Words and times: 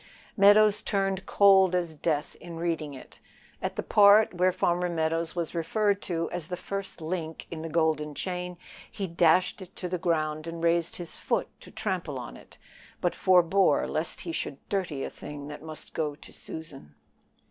Meadows 0.35 0.81
turned 0.81 1.27
cold 1.27 1.75
as 1.75 1.93
death 1.93 2.35
in 2.41 2.57
reading 2.57 2.95
it. 2.95 3.19
At 3.61 3.75
the 3.75 3.83
part 3.83 4.33
where 4.33 4.51
Farmer 4.51 4.89
Meadows 4.89 5.35
was 5.35 5.53
referred 5.53 6.01
to 6.01 6.27
as 6.31 6.47
the 6.47 6.57
first 6.57 7.01
link 7.01 7.45
in 7.51 7.61
the 7.61 7.69
golden 7.69 8.15
chain, 8.15 8.57
he 8.91 9.05
dashed 9.05 9.61
it 9.61 9.75
to 9.75 9.87
the 9.87 9.99
ground 9.99 10.47
and 10.47 10.63
raised 10.63 10.95
his 10.95 11.17
foot 11.17 11.49
to 11.59 11.69
trample 11.69 12.17
on 12.17 12.35
it, 12.35 12.57
but 12.99 13.13
forbore 13.13 13.87
lest 13.87 14.21
he 14.21 14.31
should 14.31 14.57
dirty 14.69 15.03
a 15.03 15.09
thing 15.11 15.49
that 15.49 15.61
must 15.61 15.93
go 15.93 16.15
to 16.15 16.33
Susan. 16.33 16.95